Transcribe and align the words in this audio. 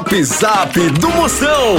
Zap 0.00 0.24
Zap 0.24 0.90
do 0.92 1.10
Moção. 1.10 1.76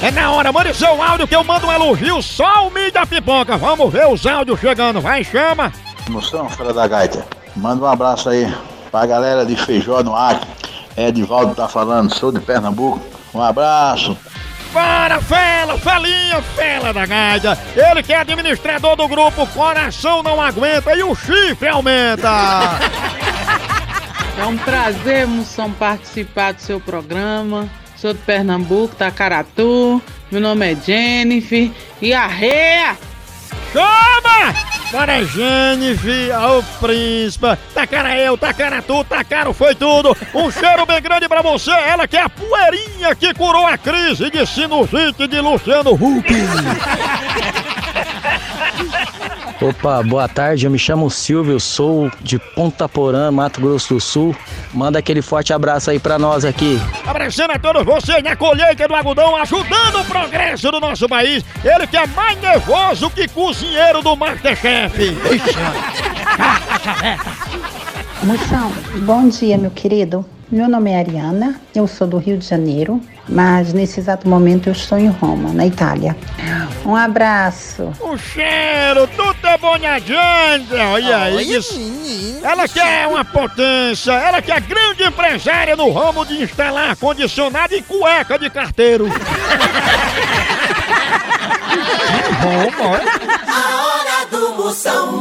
É 0.00 0.12
na 0.12 0.30
hora, 0.30 0.52
mande 0.52 0.72
seu 0.74 1.02
áudio 1.02 1.26
que 1.26 1.34
eu 1.34 1.42
mando 1.42 1.66
um 1.66 1.72
elogio 1.72 2.22
só 2.22 2.68
o 2.68 2.70
mídia 2.70 3.04
pipoca. 3.04 3.56
Vamos 3.56 3.92
ver 3.92 4.06
os 4.06 4.24
áudios 4.24 4.60
chegando, 4.60 5.00
vai, 5.00 5.24
chama. 5.24 5.72
Moção, 6.08 6.48
fera 6.48 6.72
da 6.72 6.86
gaita. 6.86 7.26
Manda 7.56 7.84
um 7.84 7.86
abraço 7.86 8.28
aí 8.28 8.52
pra 8.92 9.06
galera 9.06 9.44
de 9.44 9.56
Feijó 9.56 10.04
no 10.04 10.14
Acre. 10.14 10.48
Edivaldo 10.96 11.52
tá 11.52 11.66
falando, 11.66 12.14
sou 12.14 12.30
de 12.30 12.38
Pernambuco. 12.38 13.00
Um 13.34 13.42
abraço. 13.42 14.16
Para, 14.72 15.20
Fela, 15.20 15.76
Felinha, 15.78 16.40
Fela 16.54 16.92
da 16.92 17.06
Gaida. 17.06 17.58
Ele 17.74 18.04
que 18.04 18.12
é 18.12 18.18
administrador 18.18 18.94
do 18.94 19.08
grupo 19.08 19.44
Coração 19.48 20.22
Não 20.22 20.40
Aguenta 20.40 20.94
e 20.94 21.02
o 21.02 21.12
chifre 21.12 21.66
aumenta. 21.66 22.30
É 24.40 24.46
um 24.46 24.56
prazer, 24.56 25.26
Moção, 25.26 25.70
participar 25.70 26.54
do 26.54 26.62
seu 26.62 26.80
programa. 26.80 27.68
Sou 27.94 28.14
de 28.14 28.20
Pernambuco, 28.20 28.96
Tacaratu. 28.96 30.02
Meu 30.32 30.40
nome 30.40 30.72
é 30.72 30.74
Jennifer. 30.74 31.70
E 32.00 32.14
arreia! 32.14 32.96
Chama! 33.70 34.54
Para 34.90 35.22
Jennifer, 35.24 36.34
ao 36.34 36.62
príncipe, 36.80 37.46
tacara 37.74 38.18
eu, 38.18 38.36
tacara 38.38 38.80
tu, 38.80 39.04
tacara 39.04 39.52
foi 39.52 39.74
tudo. 39.74 40.16
Um 40.34 40.50
cheiro 40.50 40.86
bem 40.86 41.02
grande 41.02 41.28
pra 41.28 41.42
você, 41.42 41.70
ela 41.70 42.08
que 42.08 42.16
é 42.16 42.22
a 42.22 42.28
poeirinha 42.28 43.14
que 43.14 43.34
curou 43.34 43.66
a 43.66 43.76
crise 43.76 44.30
de 44.30 44.44
sinusite 44.46 45.28
de 45.28 45.40
Luciano 45.40 45.92
Huck. 45.92 46.26
Opa, 49.60 50.02
boa 50.02 50.26
tarde. 50.26 50.64
Eu 50.64 50.70
me 50.70 50.78
chamo 50.78 51.10
Silvio, 51.10 51.60
sou 51.60 52.10
de 52.22 52.38
Ponta 52.38 52.88
Porã, 52.88 53.30
Mato 53.30 53.60
Grosso 53.60 53.92
do 53.92 54.00
Sul. 54.00 54.34
Manda 54.72 54.98
aquele 54.98 55.20
forte 55.20 55.52
abraço 55.52 55.90
aí 55.90 55.98
pra 55.98 56.18
nós 56.18 56.46
aqui. 56.46 56.80
Abraçando 57.06 57.50
a 57.50 57.58
todos 57.58 57.84
vocês 57.84 58.22
na 58.22 58.34
colheita 58.34 58.88
do 58.88 58.94
algodão, 58.94 59.36
ajudando 59.36 60.00
o 60.00 60.04
progresso 60.06 60.70
do 60.70 60.80
nosso 60.80 61.06
país. 61.06 61.44
Ele 61.62 61.86
que 61.86 61.98
é 61.98 62.06
mais 62.06 62.40
nervoso 62.40 63.10
que 63.10 63.28
cozinheiro 63.28 64.00
do 64.02 64.16
Masterchef. 64.16 65.14
Moção, 68.22 68.72
bom 69.02 69.28
dia, 69.28 69.58
meu 69.58 69.70
querido. 69.70 70.24
Meu 70.50 70.68
nome 70.68 70.90
é 70.90 70.98
Ariana, 70.98 71.60
eu 71.72 71.86
sou 71.86 72.08
do 72.08 72.18
Rio 72.18 72.36
de 72.36 72.44
Janeiro, 72.44 73.00
mas 73.28 73.72
nesse 73.72 74.00
exato 74.00 74.28
momento 74.28 74.68
eu 74.68 74.72
estou 74.72 74.98
em 74.98 75.06
Roma, 75.06 75.52
na 75.52 75.64
Itália. 75.64 76.16
Um 76.84 76.96
abraço. 76.96 77.92
O 78.00 78.18
cheiro, 78.18 79.06
tudo 79.16 79.39
na 79.80 79.98
gente. 79.98 80.74
Olha 80.74 81.18
aí. 81.22 81.60
Ela 82.42 82.68
que 82.68 82.80
é 82.80 83.06
uma 83.06 83.24
potência, 83.24 84.12
ela 84.12 84.40
que 84.40 84.50
é 84.50 84.60
grande 84.60 85.02
empresária 85.02 85.76
no 85.76 85.90
ramo 85.92 86.24
de 86.24 86.42
instalar 86.42 86.90
ar-condicionado 86.90 87.74
e 87.74 87.82
cueca 87.82 88.38
de 88.38 88.48
carteiro. 88.50 89.06
A 93.46 93.86
hora 93.86 94.26
do 94.30 94.54
Moção. 94.54 95.19